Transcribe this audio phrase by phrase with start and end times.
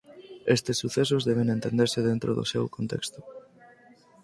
[0.55, 3.19] Estes sucesos deben entenderse dentro do seu contexto.